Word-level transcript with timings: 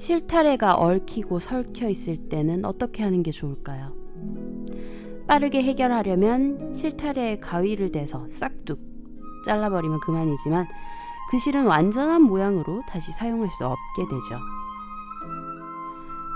실타래가 0.00 0.76
얽히고 0.76 1.40
설켜 1.40 1.86
있을 1.86 2.16
때는 2.16 2.64
어떻게 2.64 3.02
하는 3.02 3.22
게 3.22 3.30
좋을까요? 3.30 3.94
빠르게 5.28 5.62
해결하려면 5.62 6.72
실타래에 6.72 7.38
가위를 7.38 7.92
대서 7.92 8.26
싹둑 8.30 8.80
잘라버리면 9.44 10.00
그만이지만 10.00 10.66
그 11.30 11.38
실은 11.38 11.66
완전한 11.66 12.22
모양으로 12.22 12.82
다시 12.88 13.12
사용할 13.12 13.50
수 13.50 13.66
없게 13.66 14.04
되죠. 14.04 14.40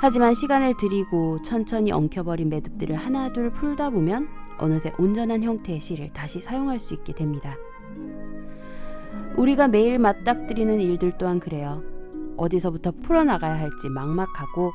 하지만 0.02 0.34
시간을 0.34 0.76
들이고 0.76 1.40
천천히 1.40 1.90
엉켜버린 1.90 2.50
매듭들을 2.50 2.94
하나둘 2.94 3.50
풀다 3.50 3.88
보면 3.88 4.28
어느새 4.58 4.92
온전한 4.98 5.42
형태의 5.42 5.80
실을 5.80 6.12
다시 6.12 6.38
사용할 6.38 6.78
수 6.78 6.92
있게 6.92 7.14
됩니다. 7.14 7.56
우리가 9.38 9.68
매일 9.68 9.98
맞닥뜨리는 9.98 10.80
일들 10.82 11.16
또한 11.16 11.40
그래요. 11.40 11.93
어디서부터 12.36 12.92
풀어나가야 13.02 13.58
할지 13.58 13.88
막막하고 13.88 14.72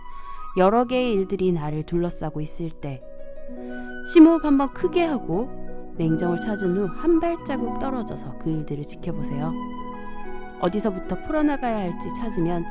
여러 0.58 0.86
개의 0.86 1.13
일들이 1.13 1.52
나를 1.52 1.84
둘러싸고 1.85 2.41
있을 2.41 2.70
때 2.72 3.02
심호흡 4.13 4.44
한번 4.45 4.73
크게 4.73 5.05
하고 5.05 5.49
냉정을 5.98 6.40
찾은 6.40 6.77
후 6.77 6.88
한 6.88 7.20
발자국 7.20 7.80
떨어져서 7.80 8.38
그 8.40 8.49
일들을 8.49 8.85
지켜보세요. 8.85 9.54
어디서부터 10.62 11.22
풀어나가야 11.23 11.77
할지 11.77 12.13
찾으면 12.16 12.66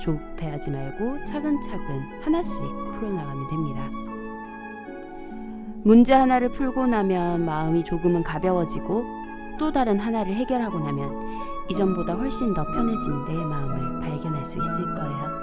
조급해하지 0.00 0.70
말고 0.70 1.24
차근차근 1.24 2.22
하나씩 2.22 2.60
풀어나가면 2.62 3.46
됩니다. 3.48 3.90
문제 5.84 6.14
하나를 6.14 6.50
풀고 6.50 6.86
나면 6.86 7.44
마음이 7.44 7.84
조금은 7.84 8.22
가벼워지고 8.22 9.04
또 9.58 9.70
다른 9.72 9.98
하나를 9.98 10.34
해결하고 10.34 10.78
나면 10.78 11.53
이전보다 11.70 12.14
훨씬 12.14 12.52
더 12.52 12.64
편해진 12.64 13.24
내 13.24 13.34
마음을 13.34 14.00
발견할 14.00 14.44
수 14.44 14.58
있을 14.58 14.94
거예 14.94 15.33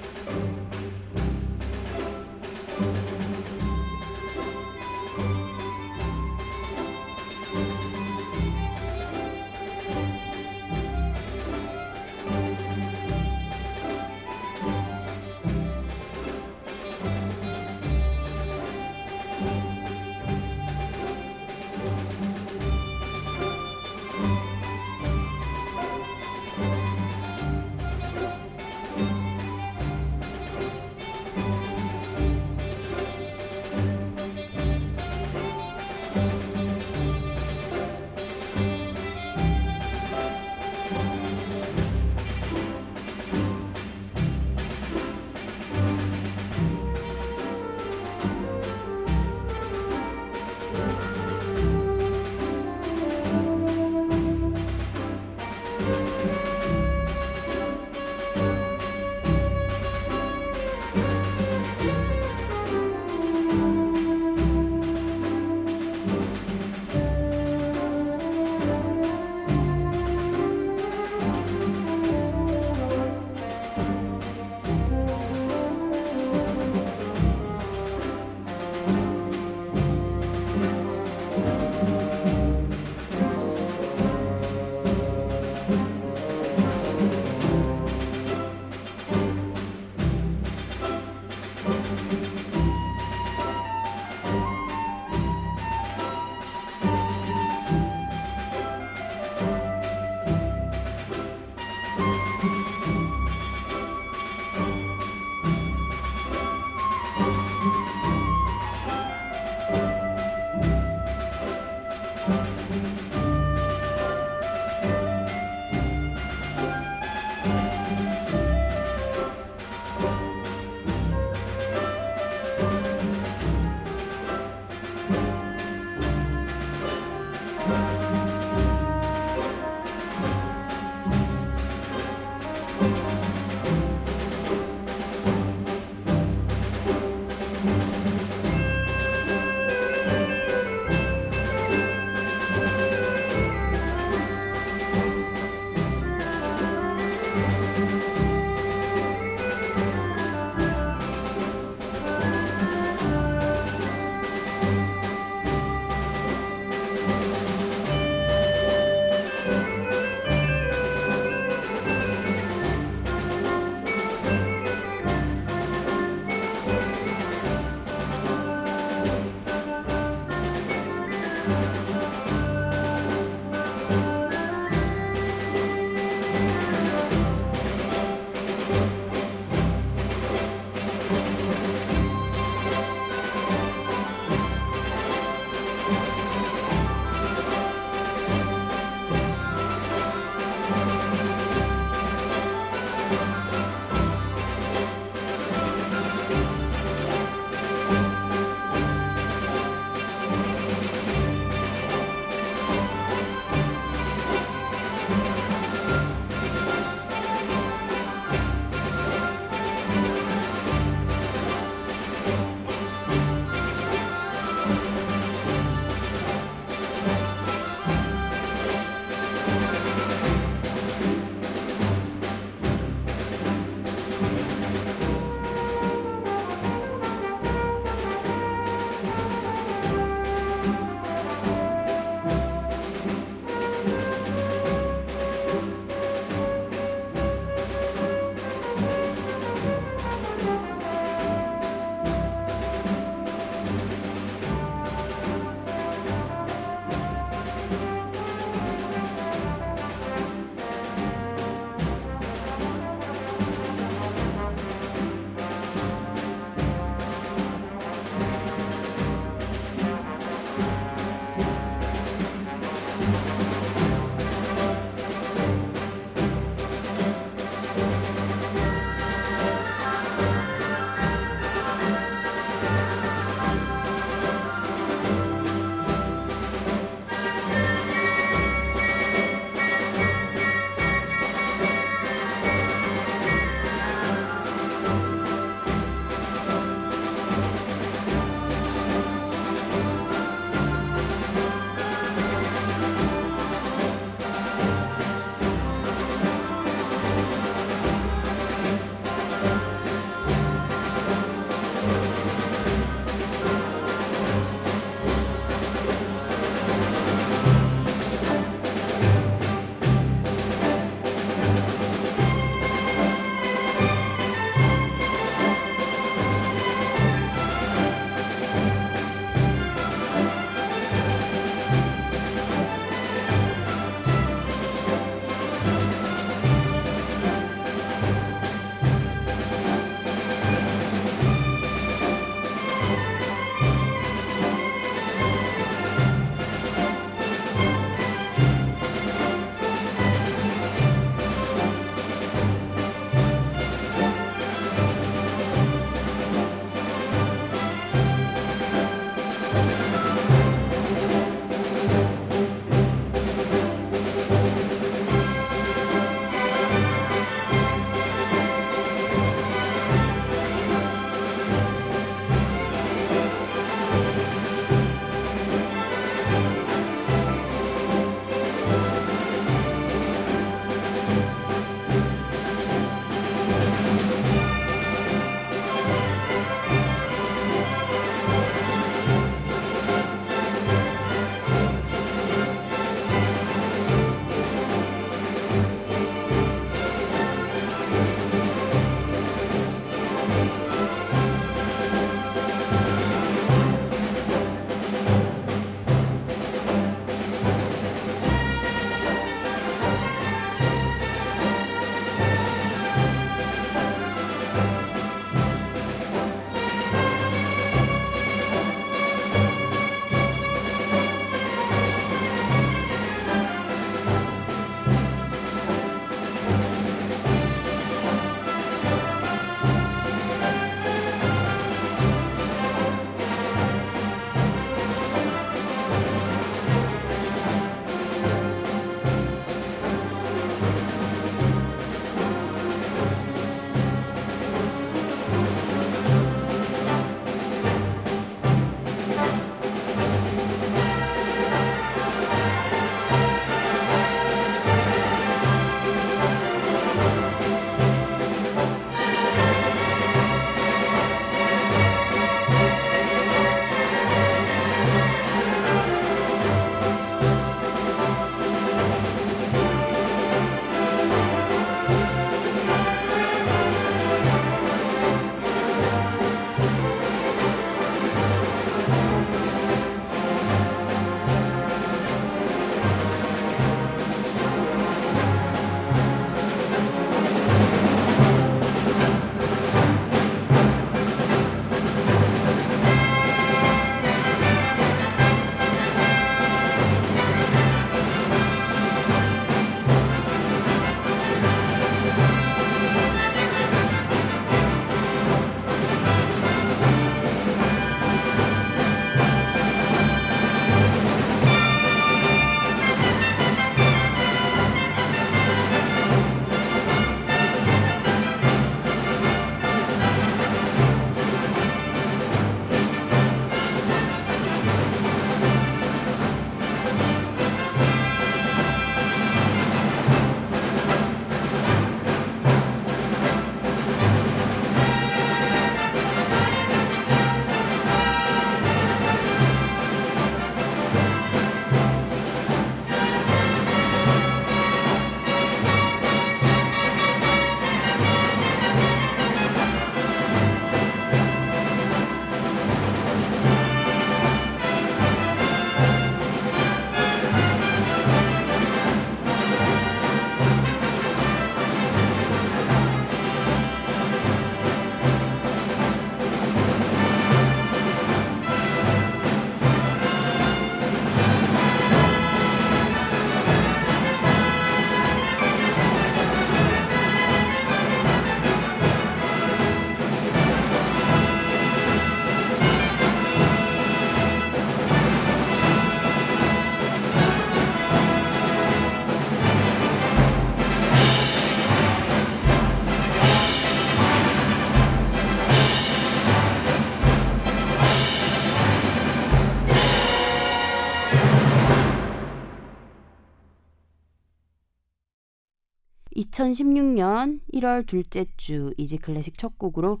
2016년 596.34 597.40
1월 597.52 597.86
둘째 597.86 598.26
주 598.36 598.74
이지 598.76 598.98
클래식 598.98 599.38
첫 599.38 599.56
곡으로 599.56 600.00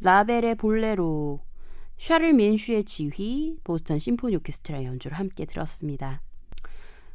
라벨의 0.00 0.56
볼레로 0.56 1.40
샤를 1.96 2.34
민슈의 2.34 2.84
지휘 2.84 3.56
보스턴 3.64 3.98
심포니 3.98 4.36
오케스트라 4.36 4.84
연주를 4.84 5.18
함께 5.18 5.46
들었습니다. 5.46 6.20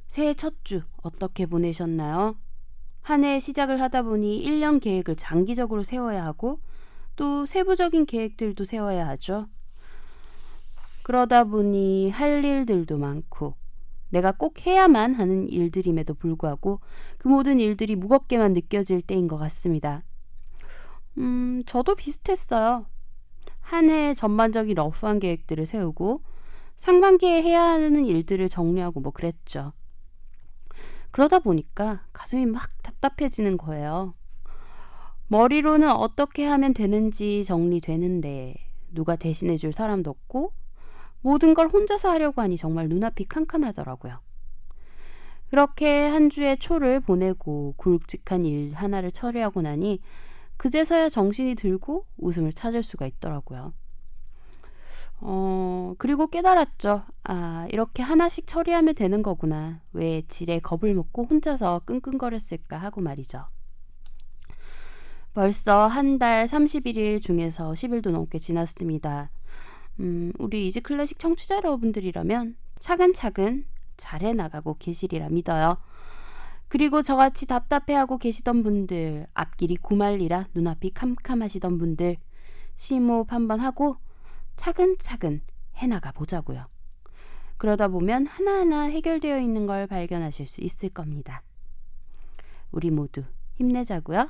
새해 0.08 0.34
첫 0.34 0.56
주 0.64 0.82
어떻게 1.04 1.46
보내셨나요? 1.46 2.38
한해 3.02 3.40
시작을 3.40 3.80
하다 3.82 4.02
보니 4.02 4.44
1년 4.44 4.82
계획을 4.82 5.16
장기적으로 5.16 5.84
세워야 5.84 6.26
하고 6.26 6.60
또 7.16 7.46
세부적인 7.46 8.08
계획들도 8.08 8.64
세워야 8.64 9.08
하죠. 9.10 9.48
그러다 11.04 11.44
보니 11.44 12.10
할 12.10 12.44
일들도 12.44 12.98
많고 12.98 13.56
내가 14.16 14.32
꼭 14.32 14.66
해야만 14.66 15.14
하는 15.16 15.50
일들임에도 15.50 16.14
불구하고 16.14 16.80
그 17.18 17.28
모든 17.28 17.60
일들이 17.60 17.98
무겁게만 17.98 18.54
느껴질 18.54 19.02
때인 19.02 19.28
것 19.28 19.38
같습니다. 19.38 20.04
음, 21.18 21.64
저도 21.66 21.96
비슷했어요. 21.96 22.86
한 23.60 23.90
해 23.90 24.14
전반적인 24.14 24.74
러프한 24.76 25.20
계획들을 25.20 25.66
세우고 25.66 26.22
상반기에 26.78 27.42
해야 27.42 27.62
하는 27.64 28.06
일들을 28.06 28.48
정리하고 28.48 29.02
뭐 29.02 29.12
그랬죠. 29.12 29.74
그러다 31.12 31.40
보니까 31.40 32.06
가슴이 32.14 32.46
막 32.46 32.70
답답해지는 32.84 33.58
거예요. 33.58 34.14
머리로는 35.28 35.92
어떻게 35.92 36.46
하면 36.46 36.74
되는지 36.74 37.44
정리되는데 37.44 38.56
누가 38.94 39.18
대신해 39.18 39.58
줄 39.58 39.74
사람도 39.74 40.10
없고 40.10 40.54
모든 41.26 41.56
걸 41.56 41.70
혼자서 41.70 42.12
하려고 42.12 42.44
하니 42.44 42.56
정말 42.56 42.88
눈앞이 42.88 43.26
캄캄하더라고요. 43.26 44.20
그렇게 45.50 46.06
한 46.08 46.30
주의 46.30 46.56
초를 46.56 47.00
보내고 47.00 47.74
굵직한 47.78 48.46
일 48.46 48.74
하나를 48.76 49.12
처리하고 49.12 49.64
나니 49.64 50.02
그제서야 50.58 51.10
정신이 51.10 51.56
들고 51.56 52.06
웃음을 52.18 52.54
찾을 52.54 52.84
수가 52.84 53.08
있더라고요. 53.08 53.74
어, 55.22 55.96
그리고 55.98 56.28
깨달았죠. 56.28 57.06
아, 57.24 57.68
이렇게 57.72 58.04
하나씩 58.04 58.46
처리하면 58.46 58.94
되는 58.94 59.24
거구나. 59.24 59.82
왜 59.94 60.22
지레 60.28 60.60
겁을 60.60 60.94
먹고 60.94 61.24
혼자서 61.26 61.82
끙끙거렸을까 61.86 62.78
하고 62.78 63.02
말이죠. 63.02 63.48
벌써 65.34 65.88
한 65.88 66.20
달 66.20 66.46
31일 66.46 67.20
중에서 67.20 67.72
10일도 67.72 68.12
넘게 68.12 68.38
지났습니다. 68.38 69.32
음, 70.00 70.32
우리 70.40 70.68
이지 70.68 70.82
클래식 70.82 71.20
청취자 71.20 71.58
여러분들이라면 71.58 72.56
차근차근 72.80 73.66
잘해 73.98 74.34
나가고 74.34 74.76
계시리라 74.78 75.30
믿어요. 75.30 75.78
그리고 76.68 77.02
저같이 77.02 77.46
답답해하고 77.46 78.18
계시던 78.18 78.64
분들, 78.64 79.28
앞길이 79.34 79.78
구말리라 79.78 80.48
눈앞이 80.54 80.92
캄캄하시던 80.92 81.78
분들, 81.78 82.18
심호흡 82.76 83.32
한번 83.32 83.60
하고 83.60 83.98
차근차근 84.56 85.42
해나가 85.76 86.12
보자고요. 86.12 86.66
그러다 87.58 87.88
보면 87.88 88.26
하나하나 88.26 88.84
해결되어 88.84 89.40
있는 89.40 89.66
걸 89.66 89.88
발견하실 89.88 90.48
수 90.48 90.62
있을 90.62 90.90
겁니다. 90.90 91.44
우리 92.72 92.92
모두 92.92 93.24
힘내자고요. 93.56 94.30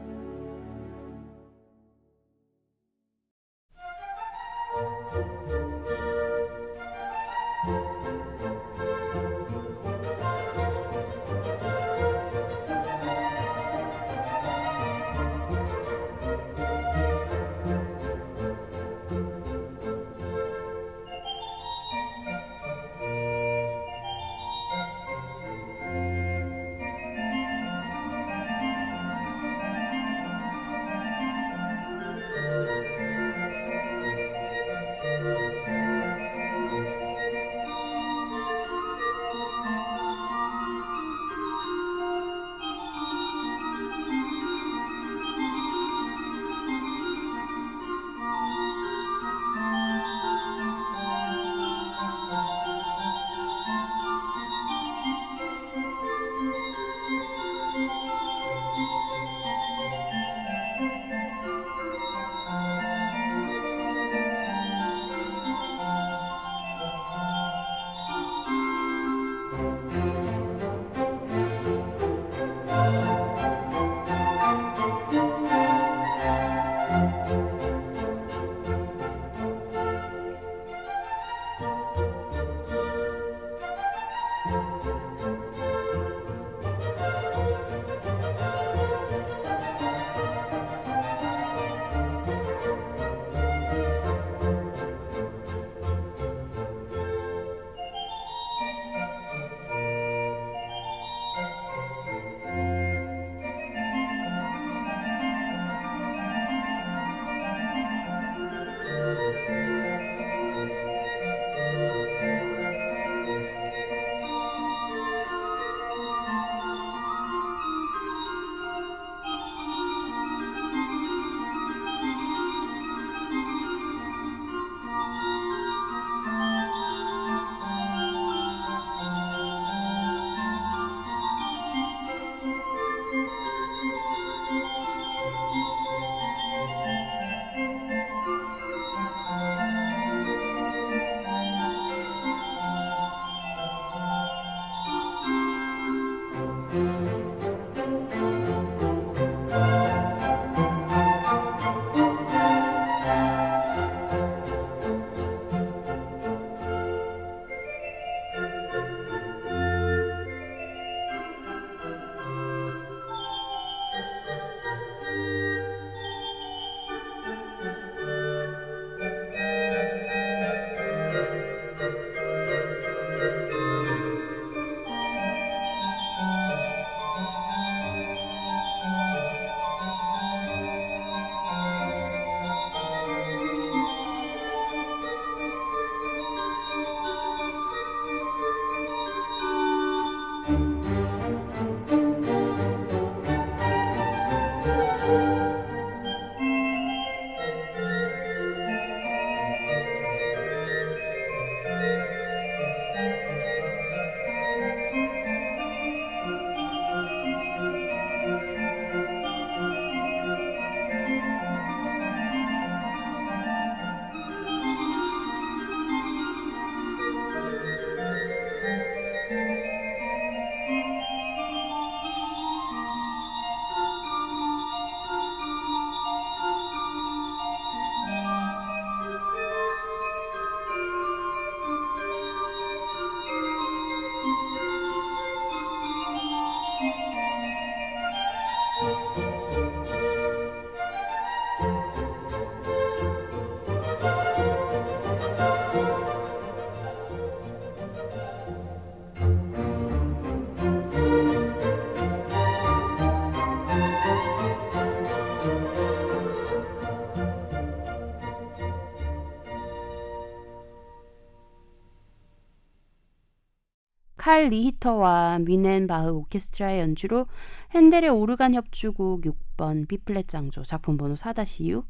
칼 264.21 264.49
리히터와 264.49 265.39
뮌헨 265.39 265.81
바흐 265.81 266.11
오케스트라의 266.11 266.81
연주로 266.81 267.25
헨델의 267.71 268.11
오르간 268.11 268.53
협주곡 268.53 269.21
6번 269.23 269.87
B플랫 269.87 270.27
장조 270.27 270.61
작품 270.61 270.95
번호 270.95 271.15
4-6 271.15 271.83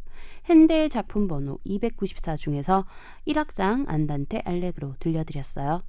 헨델 0.46 0.88
작품 0.88 1.28
번호 1.28 1.60
294 1.66 2.38
중에서 2.38 2.86
1악장 3.28 3.84
안단테 3.90 4.42
알레그로 4.46 4.96
들려드렸어요. 5.00 5.84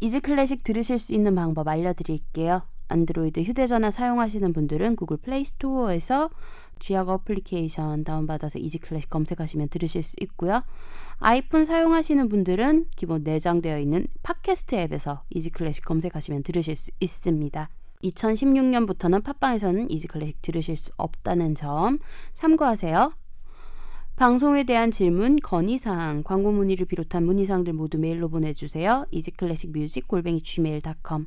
Easy 0.00 0.20
Classic 0.20 0.62
들으실 0.62 0.98
수 0.98 1.14
있는 1.14 1.34
방법 1.34 1.66
알려드릴게요. 1.66 2.68
안드로이드 2.88 3.40
휴대전화 3.40 3.90
사용하시는 3.90 4.52
분들은 4.52 4.96
구글 4.96 5.16
플레이 5.16 5.46
스토어에서 5.46 6.28
쥐약 6.78 7.08
어플리케이션 7.08 8.04
다운받아서 8.04 8.58
Easy 8.58 8.78
Classic 8.78 9.10
검색하시면 9.10 9.68
들으실 9.68 10.02
수 10.02 10.16
있고요. 10.20 10.62
아이폰 11.18 11.64
사용하시는 11.64 12.28
분들은 12.28 12.86
기본 12.96 13.22
내장되어 13.22 13.78
있는 13.78 14.06
팟캐스트 14.22 14.74
앱에서 14.74 15.22
Easy 15.30 15.50
Classic 15.50 15.84
검색하시면 15.84 16.42
들으실 16.42 16.76
수 16.76 16.90
있습니다. 17.00 17.68
2016년부터는 18.02 19.24
팟빵에서는 19.24 19.90
Easy 19.90 20.08
Classic 20.08 20.42
들으실 20.42 20.76
수 20.76 20.92
없다는 20.96 21.54
점 21.54 21.98
참고하세요. 22.34 23.12
방송에 24.16 24.62
대한 24.62 24.92
질문, 24.92 25.36
건의사항, 25.40 26.22
광고 26.22 26.52
문의를 26.52 26.86
비롯한 26.86 27.24
문의사항들 27.24 27.72
모두 27.72 27.98
메일로 27.98 28.28
보내주세요. 28.28 29.06
easyclassicmusic 29.10 30.06
골뱅이 30.06 30.40
gmail.com 30.40 31.26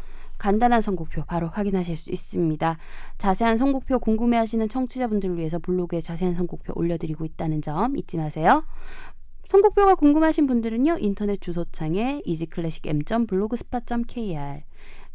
간단한 0.41 0.81
선곡표 0.81 1.23
바로 1.25 1.47
확인하실 1.49 1.95
수 1.95 2.11
있습니다. 2.11 2.79
자세한 3.19 3.59
선곡표 3.59 3.99
궁금해하시는 3.99 4.69
청취자분들을 4.69 5.37
위해서 5.37 5.59
블로그에 5.59 6.01
자세한 6.01 6.33
선곡표 6.33 6.73
올려드리고 6.75 7.25
있다는 7.25 7.61
점 7.61 7.95
잊지 7.95 8.17
마세요. 8.17 8.63
선곡표가 9.45 9.93
궁금하신 9.93 10.47
분들은요 10.47 10.97
인터넷 10.99 11.39
주소창에 11.39 12.23
easyclassicm.blogspot.kr 12.25 14.63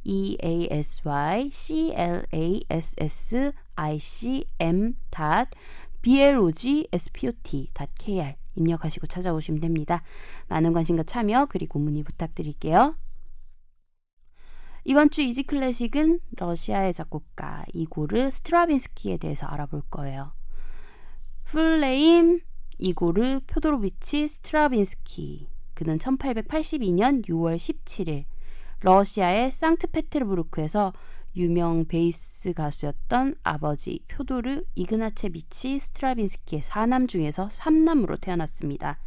e 0.05 0.39
a 0.45 0.69
s 0.71 1.01
y 1.05 1.51
c 1.51 1.93
l 1.97 2.25
a 2.33 2.61
s 2.71 2.95
s 2.97 3.53
i 3.75 3.99
c 3.99 4.45
m 4.61 4.95
b 6.03 6.21
l 6.21 6.39
o 6.39 6.53
g 6.53 6.87
s 6.93 7.11
p 7.13 7.27
o 7.27 7.33
t 7.43 7.69
k 7.99 8.21
r 8.21 8.37
입력하시고 8.55 9.09
찾아오시면 9.09 9.61
됩니다. 9.61 10.05
많은 10.47 10.73
관심과 10.73 11.03
참여 11.03 11.47
그리고 11.47 11.81
문의 11.81 12.05
부탁드릴게요. 12.05 12.95
이번 14.89 15.11
주 15.11 15.21
이지 15.21 15.43
클래식은 15.43 16.21
러시아의 16.37 16.95
작곡가 16.95 17.65
이고르 17.75 18.31
스트라빈스키에 18.31 19.17
대해서 19.17 19.45
알아볼 19.45 19.83
거예요. 19.91 20.31
플레임 21.43 22.39
이고르 22.79 23.41
표도로비치 23.49 24.29
스트라빈스키 24.29 25.49
그는 25.75 25.99
1882년 25.99 27.27
6월 27.27 27.57
17일 27.57 28.27
러시아의 28.83 29.51
상트페테르부르크에서 29.51 30.93
유명 31.35 31.87
베이스 31.87 32.53
가수였던 32.53 33.35
아버지 33.43 33.99
표도르 34.07 34.63
이그나체비치 34.77 35.81
스트라빈스키의 35.81 36.63
사남 36.63 37.09
중에서 37.09 37.49
3남으로 37.49 38.21
태어났습니다. 38.21 39.01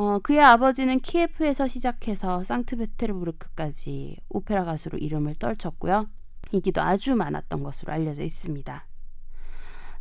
어, 0.00 0.18
그의 0.18 0.40
아버지는 0.40 0.98
키예프에서 1.00 1.68
시작해서 1.68 2.42
상트페테르부르크까지 2.42 4.16
오페라 4.30 4.64
가수로 4.64 4.96
이름을 4.96 5.34
떨쳤고요. 5.34 6.08
인기도 6.52 6.80
아주 6.80 7.14
많았던 7.14 7.62
것으로 7.62 7.92
알려져 7.92 8.22
있습니다. 8.22 8.86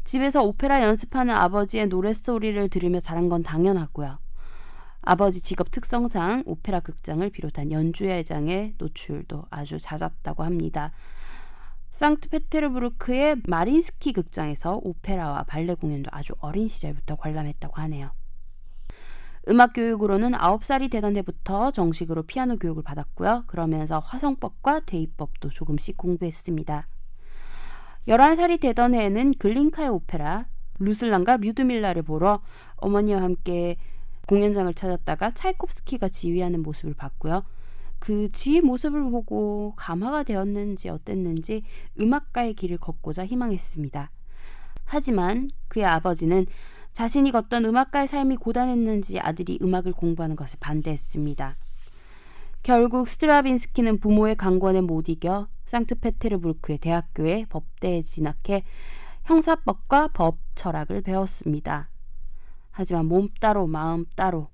집에서 0.06 0.42
오페라 0.42 0.84
연습하는 0.84 1.36
아버지의 1.36 1.90
노랫소리를 1.90 2.70
들으며 2.70 3.02
자란 3.02 3.28
건 3.28 3.44
당연하고요. 3.44 4.20
아버지 5.02 5.42
직업 5.42 5.70
특성상 5.70 6.44
오페라 6.46 6.80
극장을 6.80 7.30
비롯한 7.30 7.74
연주회장의 7.74 8.76
노출도 8.78 9.48
아주 9.50 9.80
잦았다고 9.80 10.44
합니다. 10.44 10.94
상트페테르부르크의 11.92 13.42
마린스키 13.46 14.14
극장에서 14.14 14.80
오페라와 14.82 15.44
발레 15.44 15.74
공연도 15.74 16.10
아주 16.14 16.32
어린 16.40 16.70
시절부터 16.70 17.18
관람했다고 17.18 17.82
하네요. 17.82 18.12
음악 19.50 19.74
교육으로는 19.74 20.34
9살이 20.34 20.92
되던 20.92 21.18
해부터 21.18 21.72
정식으로 21.72 22.24
피아노 22.24 22.58
교육을 22.58 22.84
받았고요. 22.84 23.46
그러면서 23.48 23.98
화성법과 23.98 24.82
대입법도 24.82 25.50
조금씩 25.50 25.98
공부했습니다. 25.98 26.88
11살이 28.08 28.60
되던 28.60 28.94
해에는 28.94 29.34
글린카의 29.40 29.90
오페라 29.90 30.46
루슬란과 30.78 31.38
류드밀라를 31.38 32.04
보러 32.04 32.42
어머니와 32.78 33.24
함께 33.24 33.78
공연장을 34.28 34.72
찾았다가 34.72 35.32
차이콥스키가 35.32 36.10
지휘하는 36.10 36.62
모습을 36.62 36.94
봤고요. 36.94 37.44
그 37.98 38.32
지휘 38.32 38.62
모습을 38.62 39.10
보고 39.10 39.74
감화가 39.76 40.24
되었는지 40.24 40.90
어땠는지 40.90 41.64
음악가의 42.00 42.54
길을 42.54 42.78
걷고자 42.78 43.26
희망했습니다. 43.26 44.12
하지만 44.86 45.50
그의 45.68 45.86
아버지는 45.86 46.46
자신이 46.94 47.32
걷던 47.32 47.66
음악가의 47.66 48.08
삶이 48.08 48.38
고단했는지 48.38 49.20
아들이 49.20 49.58
음악을 49.62 49.94
공부하는 49.94 50.36
것을 50.36 50.58
반대했습니다. 50.60 51.56
결국 52.64 53.08
스트라빈스키는 53.08 54.00
부모의 54.00 54.36
강권에 54.36 54.82
못 54.82 55.08
이겨 55.08 55.48
상트페테르부르크의 55.66 56.80
대학교에 56.80 57.46
법대에 57.50 58.02
진학해 58.02 58.64
형사법과 59.24 60.10
법 60.10 60.40
철학을 60.56 61.02
배웠습니다. 61.02 61.90
하지만 62.72 63.06
몸 63.06 63.30
따로 63.40 63.68
마음 63.68 64.06
따로 64.16 64.50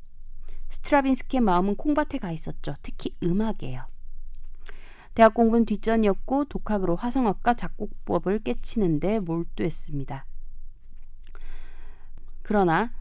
스트라빈스키의 0.70 1.42
마음은 1.42 1.76
콩밭에 1.76 2.18
가 2.18 2.32
있었죠. 2.32 2.76
특히 2.82 3.12
음악에요. 3.24 3.86
대학 5.14 5.34
공부는 5.34 5.66
뒷전이었고 5.66 6.46
독학으로 6.46 6.98
화성학과 6.98 7.54
작곡법을 7.54 8.40
깨치는데 8.40 9.20
몰두했습니다. 9.20 10.26
그러나 12.46 12.92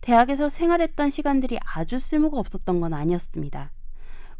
대학에서 0.00 0.48
생활했던 0.48 1.10
시간들이 1.10 1.56
아주 1.64 2.00
쓸모가 2.00 2.36
없었던 2.38 2.80
건 2.80 2.92
아니었습니다. 2.94 3.70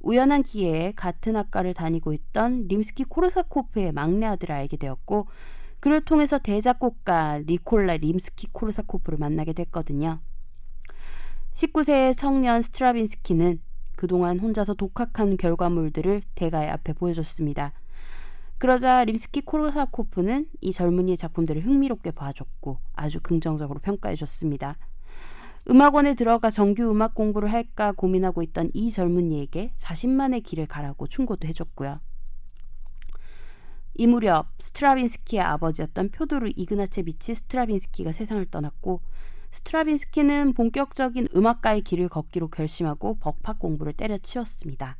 우연한 0.01 0.43
기회에 0.43 0.93
같은 0.97 1.37
학과를 1.37 1.75
다니고 1.75 2.13
있던 2.13 2.67
림스키 2.67 3.05
코르사코프의 3.05 3.93
막내 3.93 4.27
아들을 4.27 4.53
알게 4.53 4.77
되었고 4.77 5.29
그를 5.79 6.01
통해서 6.01 6.39
대작곡가 6.39 7.39
니콜라 7.47 7.99
림스키 7.99 8.49
코르사코프를 8.51 9.17
만나게 9.17 9.53
됐거든요. 9.53 10.19
19세의 11.53 12.17
청년 12.17 12.61
스트라빈스키는 12.61 13.61
그동안 13.95 14.41
혼자서 14.41 14.75
독학한 14.75 15.37
결과물들을 15.37 16.23
대가의 16.35 16.69
앞에 16.71 16.95
보여줬습니다. 16.95 17.73
그러자 18.59 19.05
림스키 19.05 19.43
코르사코프는 19.43 20.49
이 20.61 20.73
젊은이의 20.73 21.17
작품들을 21.17 21.65
흥미롭게 21.65 22.11
봐줬고 22.11 22.81
아주 22.93 23.21
긍정적으로 23.21 23.79
평가해줬습니다. 23.79 24.77
음악원에 25.71 26.15
들어가 26.15 26.51
정규 26.51 26.91
음악 26.91 27.15
공부를 27.15 27.53
할까 27.53 27.93
고민하고 27.93 28.43
있던 28.43 28.71
이 28.75 28.91
젊은이에게 28.91 29.75
자신만의 29.77 30.41
길을 30.41 30.67
가라고 30.67 31.07
충고도 31.07 31.47
해줬고요. 31.47 32.01
이 33.95 34.07
무렵 34.07 34.47
스트라빈스키의 34.59 35.43
아버지였던 35.43 36.11
표도르 36.11 36.51
이그나체비치 36.57 37.35
스트라빈스키가 37.35 38.13
세상을 38.13 38.45
떠났고 38.47 39.03
스트라빈스키는 39.51 40.55
본격적인 40.55 41.29
음악가의 41.35 41.83
길을 41.83 42.09
걷기로 42.09 42.49
결심하고 42.49 43.19
법학 43.21 43.59
공부를 43.59 43.93
때려치웠습니다. 43.93 44.97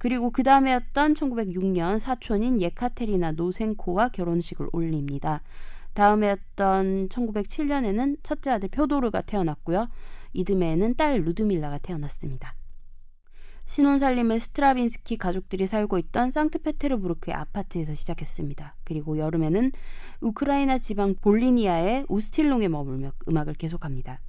그리고 0.00 0.30
그 0.30 0.42
다음에였던 0.42 1.12
1906년 1.12 1.98
사촌인 1.98 2.58
예카테리나 2.58 3.32
노센코와 3.32 4.08
결혼식을 4.08 4.70
올립니다. 4.72 5.42
다음에였던 5.92 7.10
1907년에는 7.10 8.16
첫째 8.22 8.52
아들 8.52 8.70
표도르가 8.70 9.20
태어났고요. 9.20 9.88
이듬해에는 10.32 10.94
딸 10.94 11.20
루드밀라가 11.20 11.76
태어났습니다. 11.76 12.54
신혼살림을 13.66 14.40
스트라빈스키 14.40 15.18
가족들이 15.18 15.66
살고 15.66 15.98
있던 15.98 16.30
상트페테르부르크의 16.30 17.34
아파트에서 17.34 17.92
시작했습니다. 17.92 18.76
그리고 18.84 19.18
여름에는 19.18 19.70
우크라이나 20.22 20.78
지방 20.78 21.14
볼리니아의 21.14 22.06
우스틸롱에 22.08 22.68
머물며 22.68 23.12
음악을 23.28 23.52
계속합니다. 23.52 24.22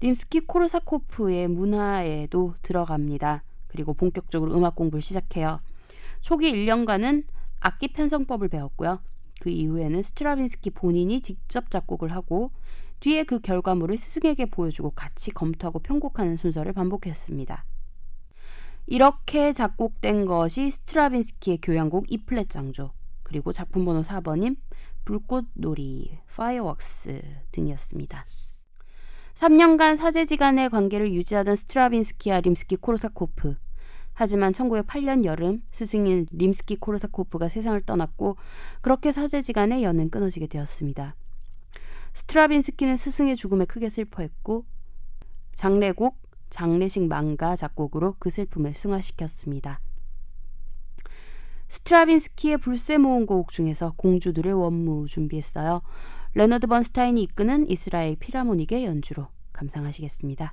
림스키 0.00 0.40
코르사코프의 0.40 1.48
문화에도 1.48 2.54
들어갑니다. 2.62 3.42
그리고 3.68 3.94
본격적으로 3.94 4.54
음악 4.54 4.74
공부를 4.76 5.02
시작해요. 5.02 5.60
초기 6.20 6.52
1년간은 6.52 7.24
악기 7.60 7.88
편성법을 7.88 8.48
배웠고요. 8.48 9.00
그 9.40 9.50
이후에는 9.50 10.02
스트라빈스키 10.02 10.70
본인이 10.70 11.20
직접 11.20 11.70
작곡을 11.70 12.12
하고 12.12 12.50
뒤에 13.00 13.24
그 13.24 13.40
결과물을 13.40 13.98
스승에게 13.98 14.46
보여주고 14.46 14.90
같이 14.90 15.30
검토하고 15.30 15.80
편곡하는 15.80 16.36
순서를 16.36 16.72
반복했습니다. 16.72 17.64
이렇게 18.86 19.52
작곡된 19.52 20.26
것이 20.26 20.70
스트라빈스키의 20.70 21.58
교향곡 21.62 22.12
E플랫 22.12 22.48
장조 22.48 22.92
그리고 23.22 23.52
작품 23.52 23.84
번호 23.84 24.02
4번인 24.02 24.56
불꽃놀이, 25.04 26.18
Fireworks 26.34 27.20
등이었습니다. 27.52 28.24
3년간 29.44 29.96
사제지 29.96 30.38
간의 30.38 30.70
관계를 30.70 31.12
유지하던 31.12 31.54
스트라빈스키와 31.54 32.40
림스키 32.40 32.76
코르사코프. 32.76 33.56
하지만 34.14 34.54
1908년 34.54 35.26
여름 35.26 35.62
스승인 35.70 36.26
림스키 36.32 36.76
코르사코프가 36.76 37.50
세상을 37.50 37.78
떠났고 37.82 38.38
그렇게 38.80 39.12
사제지 39.12 39.52
간의 39.52 39.82
연은 39.82 40.08
끊어지게 40.08 40.46
되었습니다. 40.46 41.14
스트라빈스키는 42.14 42.96
스승의 42.96 43.36
죽음에 43.36 43.66
크게 43.66 43.90
슬퍼했고 43.90 44.64
장례곡, 45.54 46.16
장례식 46.48 47.06
만가 47.06 47.54
작곡으로 47.54 48.16
그 48.18 48.30
슬픔을 48.30 48.72
승화시켰습니다. 48.72 49.78
스트라빈스키의 51.68 52.56
불새 52.56 52.96
모음곡 52.96 53.50
중에서 53.50 53.92
공주들의 53.98 54.50
원무 54.54 55.04
준비했어요. 55.06 55.82
레너드 56.36 56.66
번스타인이 56.66 57.22
이끄는 57.22 57.70
이스라엘 57.70 58.16
필하모닉의 58.16 58.84
연주로 58.84 59.28
감상하시겠습니다. 59.52 60.52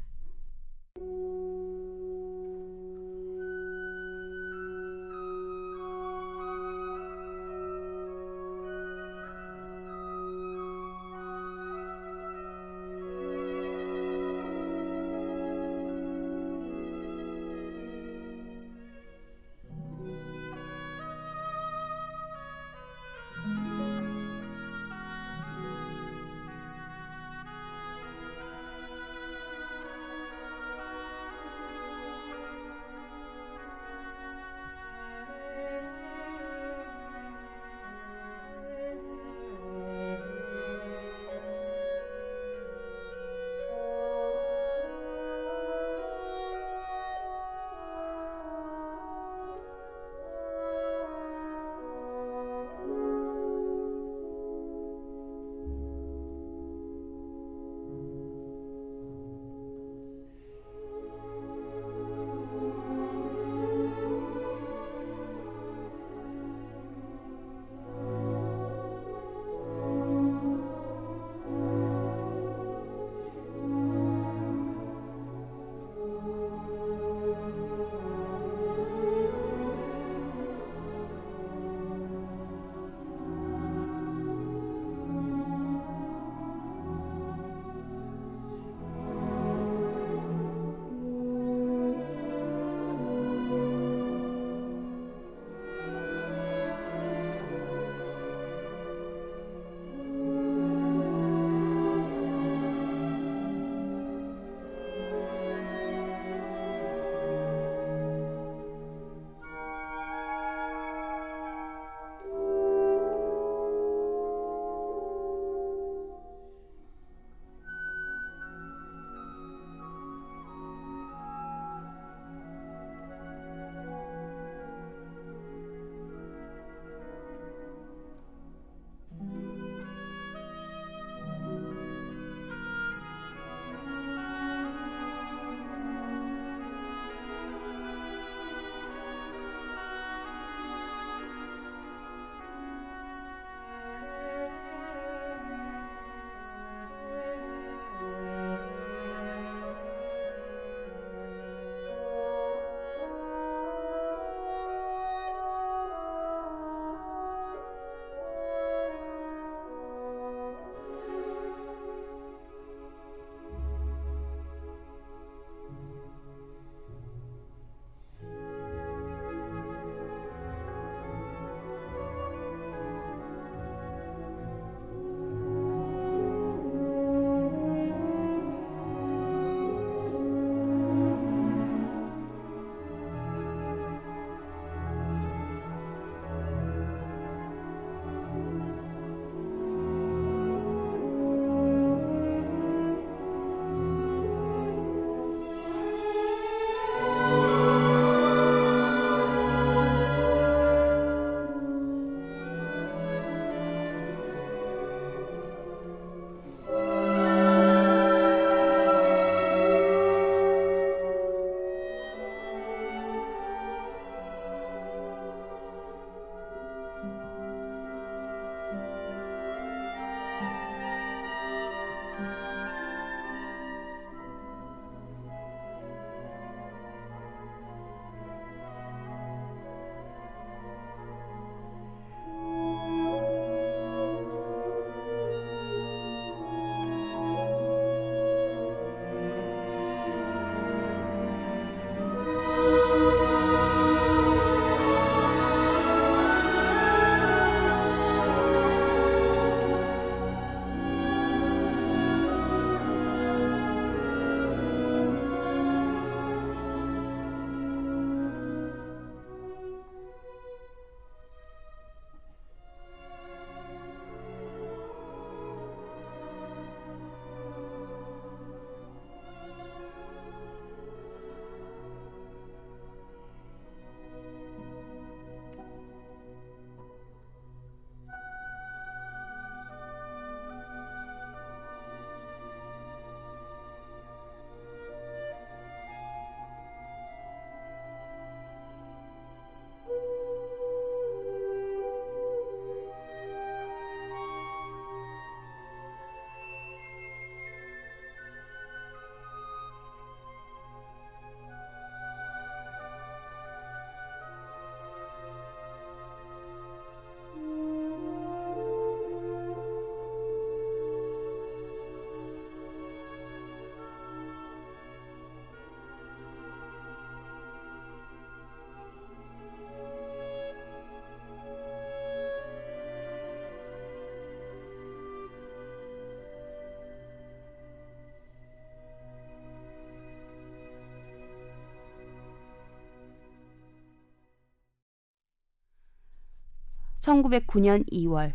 1909년 337.01 337.89
2월 337.91 338.33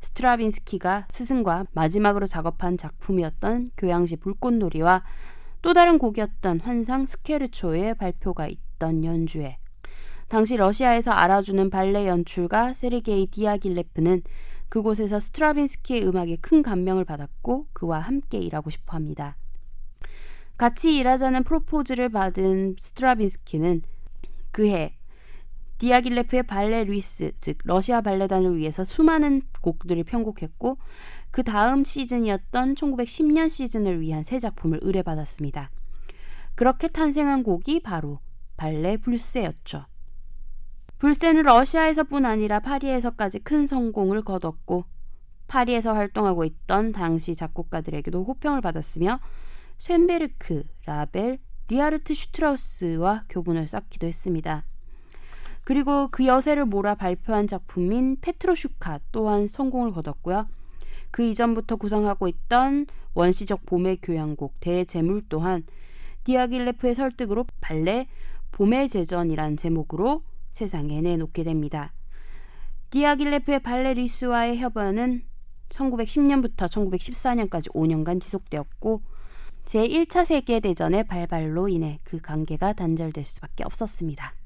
스트라빈스키가 0.00 1.06
스승과 1.10 1.66
마지막으로 1.72 2.26
작업한 2.26 2.78
작품이었던 2.78 3.72
교양시 3.76 4.16
불꽃놀이와 4.16 5.02
또 5.62 5.72
다른 5.72 5.98
곡이었던 5.98 6.60
환상 6.60 7.06
스케르초의 7.06 7.96
발표가 7.96 8.46
있던 8.46 9.04
연주회. 9.04 9.58
당시 10.28 10.56
러시아에서 10.56 11.10
알아주는 11.10 11.70
발레 11.70 12.06
연출가 12.06 12.72
세르게이 12.72 13.28
디아길레프는 13.28 14.22
그곳에서 14.68 15.18
스트라빈스키의 15.18 16.06
음악에 16.06 16.36
큰 16.40 16.62
감명을 16.62 17.04
받았고 17.04 17.68
그와 17.72 18.00
함께 18.00 18.38
일하고 18.38 18.70
싶어 18.70 18.94
합니다. 18.94 19.36
같이 20.56 20.96
일하자는 20.96 21.44
프로포즈를 21.44 22.08
받은 22.08 22.76
스트라빈스키는 22.78 23.82
그해 24.52 24.96
디아길레프의 25.78 26.44
발레 26.44 26.84
루이스, 26.84 27.32
즉 27.38 27.58
러시아 27.64 28.00
발레단을 28.00 28.56
위해서 28.56 28.84
수많은 28.84 29.42
곡들을 29.60 30.02
편곡했고 30.04 30.78
그 31.30 31.42
다음 31.42 31.84
시즌이었던 31.84 32.74
1910년 32.74 33.48
시즌을 33.48 34.00
위한 34.00 34.22
새 34.22 34.38
작품을 34.38 34.78
의뢰받았습니다. 34.82 35.70
그렇게 36.54 36.88
탄생한 36.88 37.42
곡이 37.42 37.80
바로 37.80 38.20
발레 38.56 38.96
불세였죠. 38.98 39.84
불세는 40.98 41.42
러시아에서뿐 41.42 42.24
아니라 42.24 42.60
파리에서까지 42.60 43.40
큰 43.40 43.66
성공을 43.66 44.22
거뒀고 44.22 44.84
파리에서 45.46 45.92
활동하고 45.92 46.44
있던 46.44 46.92
당시 46.92 47.36
작곡가들에게도 47.36 48.24
호평을 48.24 48.62
받았으며 48.62 49.20
쇤베르크, 49.78 50.64
라벨, 50.86 51.38
리하르트 51.68 52.14
슈트라우스와 52.14 53.24
교분을 53.28 53.68
쌓기도 53.68 54.06
했습니다. 54.06 54.64
그리고 55.66 56.06
그 56.12 56.26
여세를 56.26 56.64
몰아 56.64 56.94
발표한 56.94 57.48
작품인 57.48 58.18
페트로슈카 58.20 59.00
또한 59.10 59.48
성공을 59.48 59.90
거뒀고요. 59.90 60.46
그 61.10 61.24
이전부터 61.24 61.74
구상하고 61.74 62.28
있던 62.28 62.86
원시적 63.14 63.66
봄의 63.66 63.98
교향곡 64.00 64.60
대제물 64.60 65.24
또한 65.28 65.64
디아길레프의 66.22 66.94
설득으로 66.94 67.46
발레 67.60 68.06
봄의 68.52 68.88
제전이란 68.88 69.56
제목으로 69.56 70.22
세상에 70.52 71.00
내놓게 71.00 71.42
됩니다. 71.42 71.92
디아길레프의 72.90 73.58
발레 73.58 73.94
뤼스와의 73.94 74.58
협연은 74.58 75.24
1910년부터 75.70 76.68
1914년까지 76.68 77.72
5년간 77.72 78.20
지속되었고 78.20 79.02
제1차 79.64 80.24
세계대전의 80.24 81.08
발발로 81.08 81.68
인해 81.68 81.98
그 82.04 82.20
관계가 82.20 82.74
단절될 82.74 83.24
수밖에 83.24 83.64
없었습니다. 83.64 84.45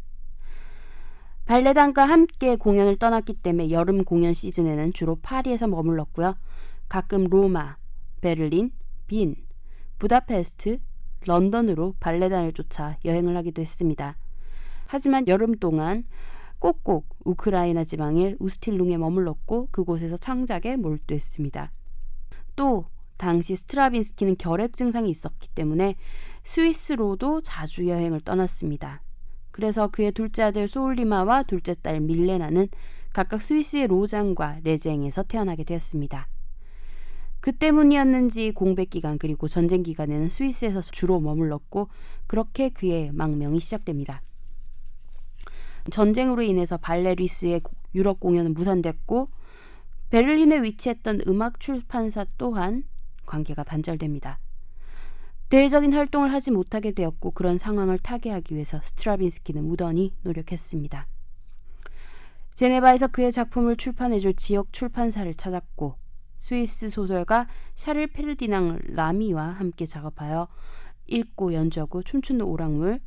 발레단과 1.51 2.05
함께 2.05 2.55
공연을 2.55 2.96
떠났기 2.96 3.34
때문에 3.34 3.70
여름 3.70 4.05
공연 4.05 4.32
시즌에는 4.32 4.92
주로 4.92 5.16
파리에서 5.16 5.66
머물렀고요. 5.66 6.36
가끔 6.88 7.24
로마, 7.24 7.76
베를린, 8.20 8.70
빈, 9.09 9.34
부다페스트, 9.98 10.78
런던으로 11.26 11.96
발레단을 11.98 12.53
쫓아 12.53 12.98
여행을 13.05 13.36
하기도 13.38 13.62
했습니다. 13.62 14.16
하지만 14.86 15.26
여름 15.26 15.57
동안 15.57 16.05
꼭꼭 16.61 17.16
우크라이나 17.24 17.82
지방의 17.82 18.36
우스틸룽에 18.38 18.96
머물렀고 18.98 19.70
그곳에서 19.72 20.16
창작에 20.16 20.76
몰두했습니다. 20.76 21.72
또 22.55 22.86
당시 23.16 23.57
스트라빈스키는 23.57 24.36
결핵 24.36 24.76
증상이 24.76 25.11
있었기 25.11 25.48
때문에 25.48 25.96
스위스로도 26.44 27.40
자주 27.40 27.88
여행을 27.88 28.20
떠났습니다. 28.20 29.03
그래서 29.51 29.88
그의 29.88 30.12
둘째 30.12 30.44
아들 30.44 30.68
소울리마와 30.68 31.44
둘째 31.44 31.74
딸 31.74 32.01
밀레나는 32.01 32.68
각각 33.12 33.42
스위스의 33.42 33.88
로장과 33.88 34.61
레쟁에서 34.62 35.22
태어나게 35.24 35.64
되었습니다. 35.64 36.28
그 37.40 37.53
때문이었는지 37.53 38.53
공백 38.53 38.90
기간 38.90 39.18
그리고 39.18 39.48
전쟁 39.48 39.82
기간에는 39.82 40.28
스위스에서 40.28 40.80
주로 40.82 41.20
머물렀고 41.20 41.88
그렇게 42.26 42.68
그의 42.68 43.11
망명이 43.12 43.61
시작됩니다. 43.61 44.22
전쟁으로 45.90 46.42
인해서 46.42 46.76
발레리스의 46.76 47.62
유럽 47.94 48.20
공연은 48.20 48.53
무산됐고 48.55 49.30
베를린에 50.11 50.62
위치했던 50.62 51.22
음악 51.26 51.61
출판사 51.61 52.26
또한 52.36 52.84
관계가 53.26 53.62
단절됩니다. 53.64 54.38
대외적인 55.51 55.92
활동을 55.92 56.32
하지 56.32 56.53
못하게 56.53 56.92
되었고 56.92 57.32
그런 57.32 57.59
상황을 57.59 57.98
타개하기 57.98 58.55
위해서 58.55 58.80
스트라빈스키는 58.82 59.64
무던히 59.64 60.14
노력했습니다. 60.22 61.09
제네바에서 62.55 63.09
그의 63.09 63.32
작품을 63.32 63.76
출판해줄 63.76 64.34
지역 64.34 64.72
출판사를 64.72 65.32
찾았고 65.34 65.96
스위스 66.36 66.88
소설가 66.88 67.48
샤를 67.74 68.07
페르디낭 68.07 68.78
라뮈와 68.91 69.45
함께 69.44 69.86
작업하여 69.86 70.46
읽고 71.09 71.53
연주하고 71.53 72.05
춤추는 72.05 72.44
오락물 72.44 73.01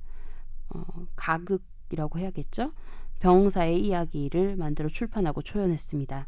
어, 0.69 0.83
가극이라고 1.15 2.19
해야겠죠. 2.19 2.73
병사의 3.21 3.79
이야기를 3.79 4.57
만들어 4.57 4.89
출판하고 4.89 5.41
초연했습니다. 5.41 6.27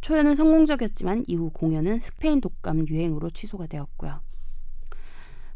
초연은 0.00 0.34
성공적이었지만 0.34 1.24
이후 1.28 1.50
공연은 1.50 2.00
스페인 2.00 2.40
독감 2.40 2.88
유행으로 2.88 3.30
취소가 3.30 3.68
되었고요. 3.68 4.27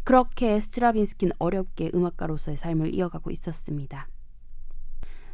그렇게 0.04 0.58
스트라빈스키는 0.58 1.32
어렵게 1.38 1.90
음악가로서의 1.94 2.56
삶을 2.56 2.94
이어가고 2.94 3.30
있었습니다. 3.30 4.08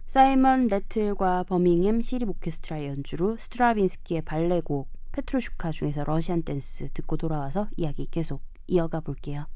사이먼 0.06 0.68
래틀과 0.68 1.44
버밍햄 1.44 2.00
시립 2.00 2.28
오케스트라의 2.30 2.88
연주로 2.88 3.36
스트라빈스키의 3.36 4.22
발레곡 4.22 4.88
페트로슈카 5.12 5.70
중에서 5.72 6.04
Russian 6.04 6.42
Dance 6.42 6.88
듣고 6.94 7.16
돌아와서 7.16 7.68
이야기 7.76 8.06
계속 8.10 8.42
이어가 8.66 9.00
볼게요. 9.00 9.46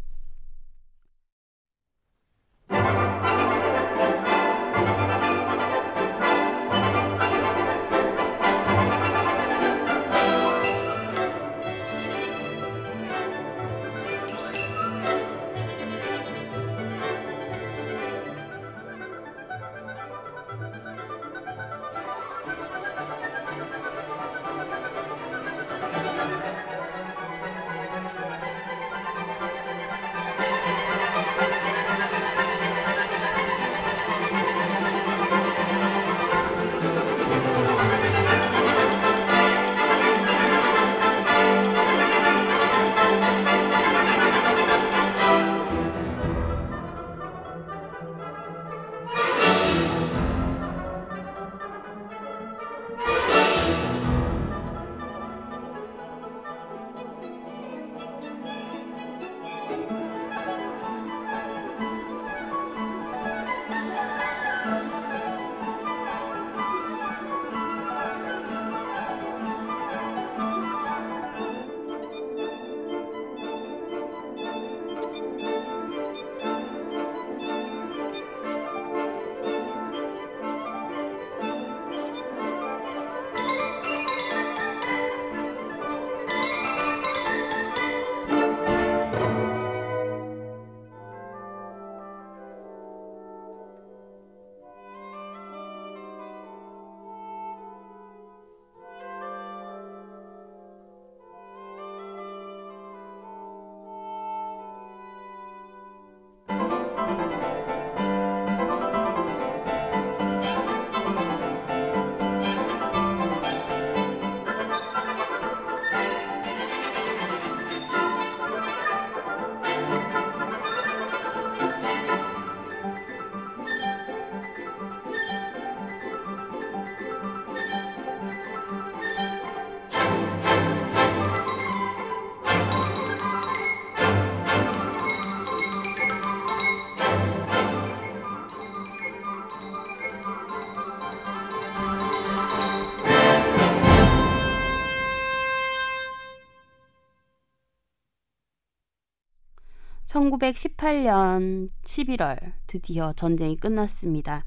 1918년 150.30 151.70
11월 151.82 152.52
드디어 152.66 153.12
전쟁이 153.12 153.56
끝났습니다. 153.56 154.44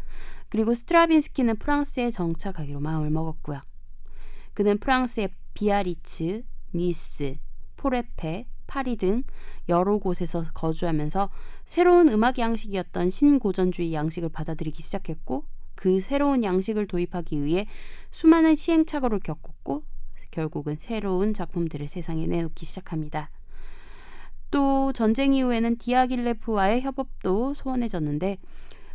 그리고 0.50 0.74
스트라빈스키는 0.74 1.58
프랑스에 1.58 2.12
정착하기로 2.12 2.80
마음을 2.80 3.10
먹었고요. 3.10 3.62
그는 4.54 4.78
프랑스의 4.78 5.30
비아리츠, 5.54 6.44
니스, 6.74 7.38
포레페, 7.76 8.48
파리 8.68 8.96
등 8.96 9.24
여러 9.70 9.98
곳에서 9.98 10.46
거주하면서 10.54 11.30
새로운 11.66 12.10
음악 12.10 12.40
양식이었던 12.40 13.10
신고전주의 13.10 13.94
양식을 13.94 14.30
받아들이기 14.30 14.82
시작했고 14.82 15.46
그 15.76 16.00
새로운 16.00 16.44
양식을 16.44 16.88
도입하기 16.88 17.44
위해 17.44 17.68
수많은 18.12 18.56
시행착오를 18.56 19.20
겪었고 19.20 19.84
결국은 20.32 20.78
새로운 20.80 21.34
작품들을 21.34 21.88
세상에 21.88 22.28
내놓기 22.28 22.66
시작합니다. 22.66 23.30
또 24.56 24.94
전쟁 24.94 25.34
이후에는 25.34 25.76
디아길레프와의 25.76 26.80
협업도 26.80 27.56
소원해졌는데 27.56 28.38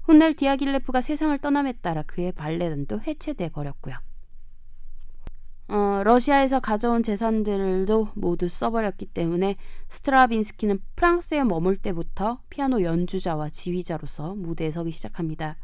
훗날 0.05 0.33
디아길레프가 0.33 1.03
세상을 1.03 1.37
떠남에 1.37 1.73
따라 1.83 2.03
그의 2.03 2.33
발레단도 2.33 3.03
해체돼 3.03 3.51
버렸고요. 3.51 3.97
어, 5.69 6.01
러시아에서 6.03 6.61
가져온 6.61 7.03
재산들도 7.03 8.09
모두 8.15 8.49
써버렸기 8.49 9.05
때문에 9.05 9.57
스트라빈스키는 9.91 10.81
프랑스에 10.97 11.45
머물 11.45 11.77
때부터 11.77 12.41
피아노 12.49 12.83
연주자와 12.83 13.51
지휘자로서 13.51 14.37
무대에 14.37 14.71
서기 14.71 14.93
시작합니다. 14.93 15.59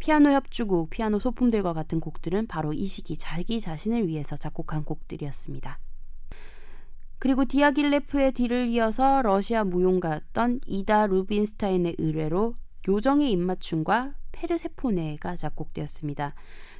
피아노 0.00 0.32
협주곡, 0.32 0.90
피아노 0.90 1.20
소품들과 1.20 1.72
같은 1.72 2.00
곡들은 2.00 2.48
바로 2.48 2.72
이 2.72 2.84
시기 2.84 3.16
자기 3.16 3.60
자신을 3.60 4.08
위해서 4.08 4.36
작곡한 4.36 4.82
곡들이었습니다. 4.82 5.78
그리고 7.20 7.44
디아길레프의 7.44 8.32
뒤를 8.32 8.68
이어서 8.68 9.20
러시아 9.20 9.62
무용가였던 9.62 10.62
이다 10.66 11.06
루빈스타인의 11.06 11.96
의뢰로 11.98 12.54
요정의 12.88 13.30
입맞춤과 13.32 14.14
페르세포네가 14.32 15.36
작곡되었습니다. 15.36 16.34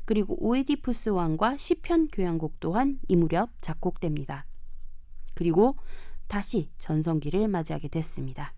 그리고 0.07 0.34
오이디푸스 0.41 1.11
왕과 1.11 1.59
시편 1.59 2.09
교향곡 2.09 2.59
또한 2.59 2.99
이 3.07 3.16
무렵 3.16 3.51
작곡됩니다. 3.61 4.47
그리고 5.34 5.76
다시 6.26 6.70
전성기를 6.78 7.47
맞이하게 7.47 7.88
됐습니다. 7.88 8.55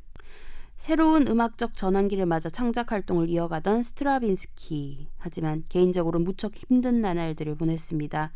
새로운 0.76 1.26
음악적 1.26 1.76
전환기를 1.76 2.26
맞아 2.26 2.48
창작 2.48 2.92
활동을 2.92 3.28
이어가던 3.28 3.82
스트라빈스키. 3.82 5.08
하지만 5.18 5.64
개인적으로 5.68 6.20
무척 6.20 6.54
힘든 6.54 7.00
나날들을 7.00 7.56
보냈습니다. 7.56 8.30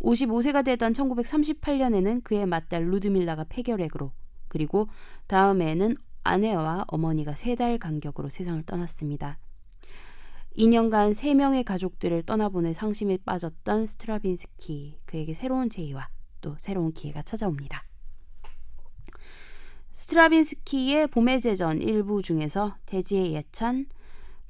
55세가 0.00 0.64
되던 0.64 0.92
1938년에는 0.92 2.22
그의 2.22 2.46
맏딸 2.46 2.84
루드밀라가 2.84 3.44
폐결핵으로 3.48 4.12
그리고 4.48 4.88
다음해에는 5.26 5.96
아내와 6.24 6.84
어머니가 6.88 7.34
세 7.34 7.54
달 7.54 7.78
간격으로 7.78 8.28
세상을 8.28 8.62
떠났습니다. 8.64 9.38
2년간 10.58 11.12
3명의 11.12 11.64
가족들을 11.64 12.22
떠나보내 12.24 12.72
상심에 12.72 13.18
빠졌던 13.24 13.86
스트라빈스키. 13.86 14.98
그에게 15.04 15.34
새로운 15.34 15.68
제의와 15.68 16.08
또 16.40 16.56
새로운 16.58 16.92
기회가 16.92 17.22
찾아옵니다. 17.22 17.84
스트라빈스키의 19.92 21.08
봄의 21.08 21.40
제전 21.40 21.80
일부 21.80 22.22
중에서 22.22 22.76
대지의 22.86 23.32
예찬, 23.34 23.86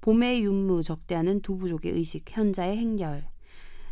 봄의 0.01 0.43
윤무 0.43 0.83
적대하는 0.83 1.41
두 1.41 1.57
부족의 1.57 1.93
의식, 1.93 2.25
현자의 2.29 2.77
행렬, 2.77 3.29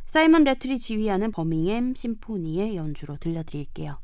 사이먼 0.07 0.45
레틀이 0.45 0.79
지휘하는 0.79 1.33
버밍엠 1.33 1.95
심포니의 1.95 2.77
연주로 2.77 3.17
들려드릴게요. 3.17 4.04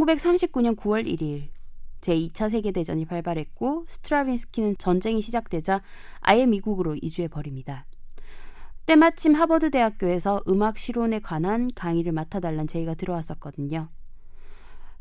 1939년 0.00 0.76
9월 0.76 1.06
1일 1.06 1.48
제2차 2.00 2.50
세계대전이 2.50 3.06
발발했고 3.06 3.84
스트라빈스키는 3.88 4.76
전쟁이 4.78 5.20
시작되자 5.20 5.82
아예 6.20 6.46
미국으로 6.46 6.96
이주해 7.00 7.28
버립니다. 7.28 7.86
때마침 8.84 9.34
하버드 9.34 9.70
대학교에서 9.70 10.42
음악 10.48 10.78
실론에 10.78 11.18
관한 11.18 11.68
강의를 11.74 12.12
맡아달란 12.12 12.66
제의가 12.66 12.94
들어왔었거든요. 12.94 13.88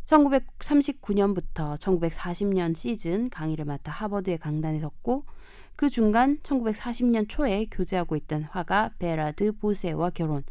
1939년부터 0.06 1.78
1940년 1.78 2.76
시즌 2.76 3.30
강의를 3.30 3.66
맡아 3.66 3.91
하버드의 3.91 4.38
강단에 4.38 4.80
섰고 4.80 5.26
그 5.76 5.89
중간 5.89 6.39
1940년 6.39 7.26
초에 7.28 7.66
교제하고 7.70 8.16
있던 8.16 8.43
화가 8.43 8.91
베라드 8.98 9.58
보세와 9.58 10.12
결혼, 10.12 10.43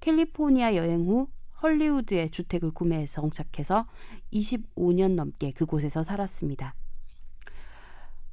캘리포니아 0.00 0.74
여행 0.74 1.06
후 1.06 1.28
헐리우드의 1.62 2.30
주택을 2.30 2.70
구매해서 2.70 3.20
정착해서 3.22 3.86
25년 4.32 5.14
넘게 5.14 5.52
그곳에서 5.52 6.02
살았습니다. 6.02 6.74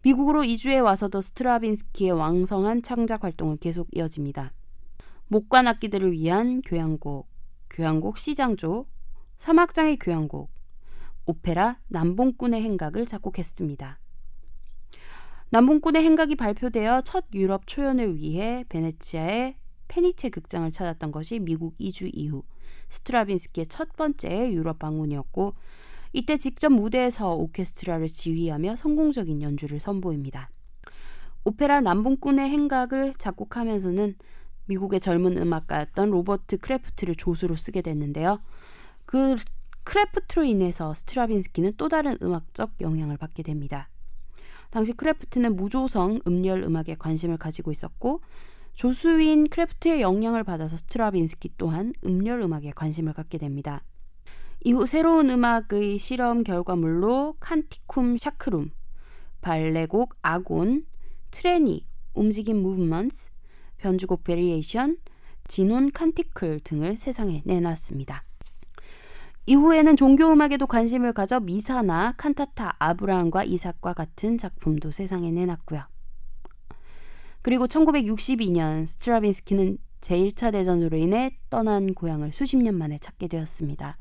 미국으로 0.03 0.43
이주해 0.43 0.77
와서도 0.79 1.21
스트라빈스키의 1.21 2.11
왕성한 2.11 2.83
창작 2.83 3.23
활동은 3.23 3.57
계속 3.57 3.87
이어집니다. 3.91 4.53
목관 5.27 5.67
악기들을 5.67 6.11
위한 6.11 6.61
교향곡, 6.61 7.27
교향곡 7.71 8.19
시장조, 8.19 8.85
사막장의 9.37 9.97
교향곡, 9.97 10.51
오페라 11.25 11.79
남봉꾼의 11.87 12.61
행각을 12.61 13.07
작곡했습니다. 13.07 13.99
남봉꾼의 15.49 16.03
행각이 16.03 16.35
발표되어 16.35 17.01
첫 17.01 17.25
유럽 17.33 17.65
초연을 17.65 18.15
위해 18.17 18.63
베네치아의 18.69 19.55
페니체 19.87 20.29
극장을 20.29 20.69
찾았던 20.71 21.11
것이 21.11 21.39
미국 21.39 21.73
이주 21.79 22.09
이후 22.13 22.43
스트라빈스키의 22.89 23.67
첫 23.67 23.95
번째 23.95 24.51
유럽 24.51 24.79
방문이었고 24.79 25.53
이때 26.13 26.37
직접 26.37 26.69
무대에서 26.69 27.33
오케스트라를 27.33 28.07
지휘하며 28.07 28.77
성공적인 28.77 29.41
연주를 29.41 29.79
선보입니다. 29.79 30.49
오페라 31.43 31.81
난봉꾼의 31.81 32.49
행각을 32.49 33.13
작곡하면서는 33.17 34.15
미국의 34.67 34.99
젊은 34.99 35.37
음악가였던 35.37 36.09
로버트 36.09 36.57
크래프트를 36.57 37.15
조수로 37.15 37.55
쓰게 37.55 37.81
됐는데요. 37.81 38.39
그 39.05 39.35
크래프트로 39.83 40.43
인해서 40.43 40.93
스트라빈스키는 40.93 41.73
또 41.77 41.87
다른 41.87 42.17
음악적 42.21 42.75
영향을 42.81 43.17
받게 43.17 43.43
됩니다. 43.43 43.89
당시 44.71 44.93
크래프트는 44.93 45.55
무조성 45.55 46.19
음렬 46.27 46.63
음악에 46.63 46.95
관심을 46.95 47.37
가지고 47.37 47.71
있었고 47.71 48.21
조수인 48.75 49.47
크래프트의 49.47 50.01
영향을 50.01 50.43
받아서 50.43 50.77
스트라빈스키 50.77 51.51
또한 51.57 51.93
음렬 52.05 52.41
음악에 52.41 52.71
관심을 52.71 53.13
갖게 53.13 53.37
됩니다. 53.37 53.83
이후 54.63 54.85
새로운 54.85 55.29
음악의 55.29 55.97
실험 55.97 56.43
결과물로 56.43 57.35
Canticum 57.39 58.17
Sacrum, 58.17 58.71
발레곡 59.41 60.15
아곤, 60.21 60.85
Threni, 61.31 61.85
움직임 62.13 62.57
Movements, 62.61 63.31
변주곡 63.77 64.23
Variation, 64.23 64.97
진혼 65.47 65.91
Canticle 65.91 66.61
등을 66.63 66.97
세상에 66.97 67.43
내놨습니다. 67.45 68.23
이후에는 69.45 69.95
종교음악에도 69.95 70.65
관심을 70.65 71.13
가져 71.13 71.39
미사나 71.39 72.13
칸타타 72.17 72.77
아브라함과 72.79 73.43
이삭과 73.43 73.93
같은 73.93 74.39
작품도 74.39 74.89
세상에 74.91 75.29
내놨고요. 75.31 75.83
그리고 77.45 77.67
1962년 77.67 78.87
스트라빈스키는 78.87 79.77
제1차 80.01 80.51
대전으로 80.51 80.97
인해 80.97 81.37
떠난 81.51 81.93
고향을 81.93 82.33
수십 82.33 82.57
년 82.57 82.73
만에 82.73 82.97
찾게 82.97 83.27
되었습니다. 83.27 83.99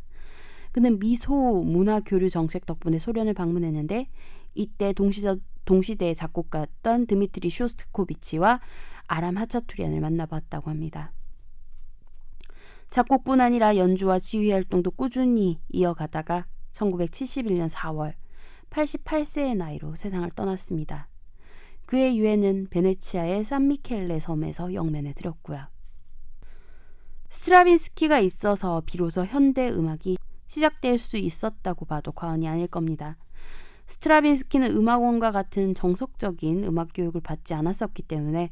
그는 0.73 0.99
미소 0.99 1.63
문화 1.63 2.01
교류 2.01 2.31
정책 2.31 2.65
덕분에 2.65 2.99
소련을 2.99 3.35
방문했는데 3.35 4.09
이때 4.55 4.95
동시대, 4.95 5.37
동시대의 5.67 6.15
작곡가였던 6.15 7.07
드미트리 7.07 7.51
쇼스트코비치와 7.51 8.63
아람 9.09 9.37
하차투리안을 9.37 10.01
만나봤다고 10.01 10.71
합니다. 10.71 11.13
작곡뿐 12.89 13.43
아니라 13.43 13.77
연주와 13.77 14.21
지휘 14.21 14.53
활동도 14.53 14.91
꾸준히 14.91 15.61
이어가다가 15.69 16.47
1971년 16.73 17.69
4월 17.69 18.15
88세의 18.71 19.55
나이로 19.55 19.97
세상을 19.97 20.31
떠났습니다. 20.31 21.11
그의 21.87 22.18
유해는 22.18 22.68
베네치아의 22.70 23.45
산미켈레 23.45 24.20
섬에서 24.20 24.74
영면에 24.74 25.12
들었고요. 25.12 25.66
스트라빈스키가 27.28 28.20
있어서 28.20 28.82
비로소 28.87 29.24
현대 29.24 29.68
음악이 29.68 30.16
시작될 30.47 30.99
수 30.99 31.16
있었다고 31.16 31.85
봐도 31.85 32.12
과언이 32.12 32.49
아닐 32.49 32.68
겁니다. 32.68 33.16
스트라빈스키는 33.87 34.70
음악원과 34.76 35.32
같은 35.32 35.74
정석적인 35.74 36.64
음악 36.64 36.89
교육을 36.95 37.20
받지 37.20 37.55
않았었기 37.55 38.03
때문에 38.05 38.51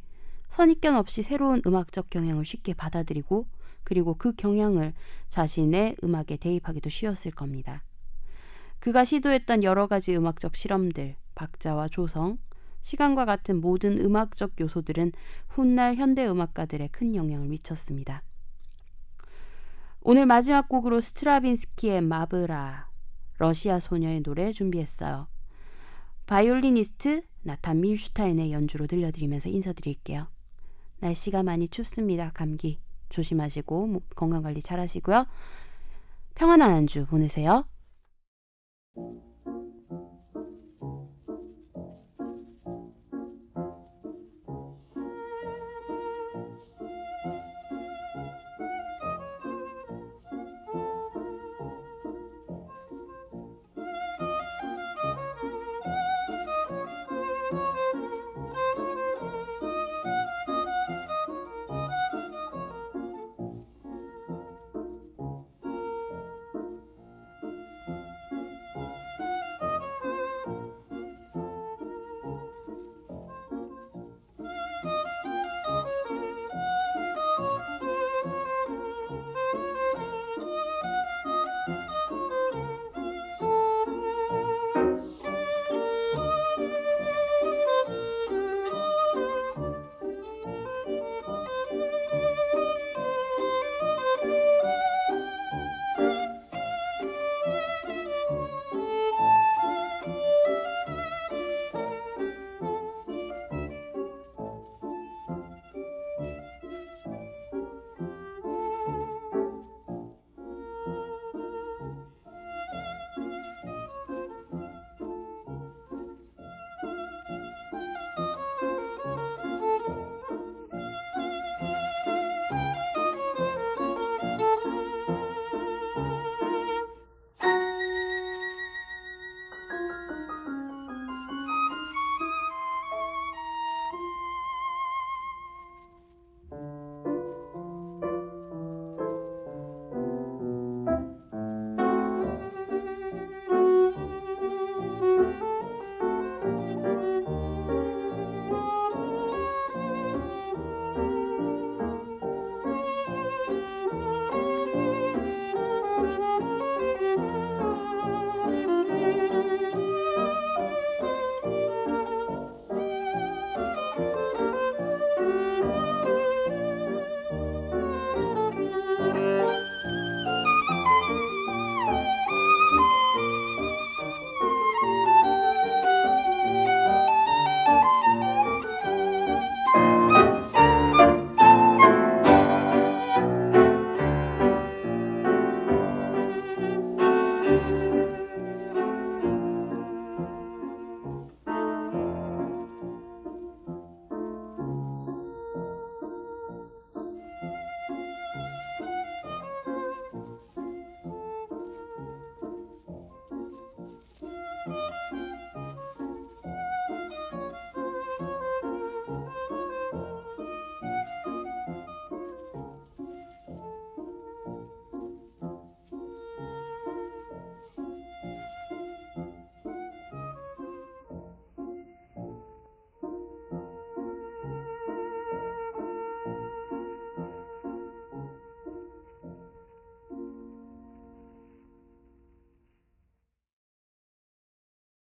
선입견 0.50 0.96
없이 0.96 1.22
새로운 1.22 1.62
음악적 1.66 2.10
경향을 2.10 2.44
쉽게 2.44 2.74
받아들이고 2.74 3.46
그리고 3.84 4.14
그 4.14 4.32
경향을 4.32 4.92
자신의 5.30 5.96
음악에 6.04 6.36
대입하기도 6.36 6.90
쉬웠을 6.90 7.30
겁니다. 7.30 7.82
그가 8.78 9.04
시도했던 9.04 9.64
여러 9.64 9.86
가지 9.86 10.14
음악적 10.14 10.56
실험들, 10.56 11.16
박자와 11.34 11.88
조성, 11.88 12.38
시간과 12.82 13.24
같은 13.24 13.60
모든 13.60 13.98
음악적 13.98 14.60
요소들은 14.60 15.12
훗날 15.48 15.96
현대 15.96 16.26
음악가들의 16.28 16.88
큰 16.88 17.14
영향을 17.14 17.48
미쳤습니다. 17.48 18.22
오늘 20.02 20.26
마지막 20.26 20.68
곡으로 20.68 21.00
스트라빈스키의 21.00 22.02
마브라 22.02 22.90
러시아 23.38 23.78
소녀의 23.78 24.22
노래 24.22 24.52
준비했어요. 24.52 25.28
바이올리니스트 26.26 27.22
나탄 27.42 27.80
밀슈타인의 27.80 28.52
연주로 28.52 28.86
들려드리면서 28.86 29.48
인사드릴게요. 29.48 30.28
날씨가 31.00 31.42
많이 31.42 31.68
춥습니다. 31.68 32.30
감기 32.32 32.80
조심하시고 33.08 34.02
건강 34.14 34.42
관리 34.42 34.60
잘 34.60 34.78
하시고요. 34.80 35.26
평안한 36.34 36.72
한 36.72 36.86
주 36.86 37.06
보내세요. 37.06 37.64